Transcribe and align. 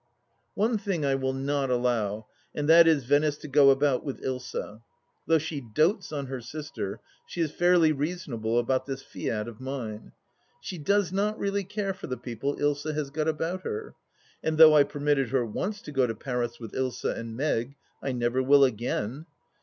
One 0.55 0.79
thing 0.79 1.05
I 1.05 1.13
will 1.13 1.31
not 1.35 1.69
allow, 1.69 2.25
and 2.55 2.67
that 2.67 2.87
is 2.87 3.03
Venice 3.03 3.37
to 3.37 3.47
go 3.47 3.69
about 3.69 4.03
with 4.03 4.19
Ilsa. 4.23 4.81
Though 5.27 5.37
she 5.37 5.61
dotes 5.61 6.11
on 6.11 6.25
her 6.25 6.41
sister, 6.41 6.99
she 7.27 7.39
is 7.39 7.51
fairly 7.51 7.91
reasonable 7.91 8.57
about 8.57 8.87
this 8.87 9.03
fiat 9.03 9.47
of 9.47 9.61
mine; 9.61 10.13
she 10.59 10.79
does 10.79 11.11
not 11.11 11.37
really 11.37 11.63
care 11.63 11.93
for 11.93 12.07
the 12.07 12.17
people 12.17 12.55
Ilsa 12.57 12.95
has 12.95 13.11
got 13.11 13.27
about 13.27 13.61
her. 13.61 13.93
And 14.43 14.57
though 14.57 14.75
I 14.75 14.85
per 14.85 14.99
mitted 14.99 15.29
her 15.29 15.45
once 15.45 15.83
to 15.83 15.91
go 15.91 16.07
to 16.07 16.15
Paris 16.15 16.59
with 16.59 16.73
Ilsa 16.73 17.15
and 17.15 17.37
Meg 17.37 17.75
I 18.01 18.11
never 18.11 18.41
will 18.41 18.63
again. 18.63 19.27